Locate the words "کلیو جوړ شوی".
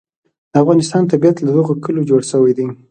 1.83-2.53